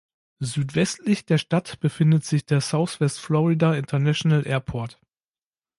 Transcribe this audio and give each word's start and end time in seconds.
Südwestlich 0.39 1.27
der 1.27 1.37
Stadt 1.37 1.79
befindet 1.79 2.25
sich 2.25 2.43
der 2.43 2.59
Southwest 2.59 3.19
Florida 3.19 3.75
International 3.75 4.47
Airport. 4.47 4.99